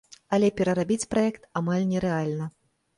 [0.37, 2.55] Але перарабіць праект амаль нерэальна.